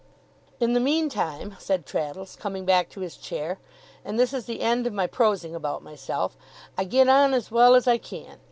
[0.59, 3.59] 'In the meantime,' said Traddles, coming back to his chair;
[4.03, 6.35] 'and this is the end of my prosing about myself,
[6.75, 8.39] I get on as well as I can.